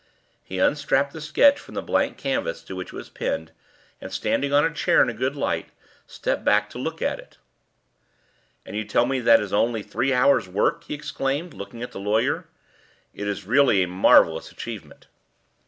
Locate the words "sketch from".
1.21-1.75